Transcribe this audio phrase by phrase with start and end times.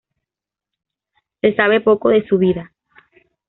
[1.41, 2.73] Se sabe poco de su vida.